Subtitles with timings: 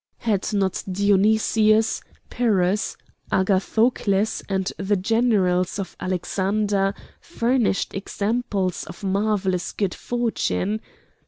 [0.17, 2.01] Had not Dionysius,
[2.31, 2.97] Pyrrhus,
[3.31, 10.81] Agathocles, and the generals of Alexander furnished examples of marvellous good fortune?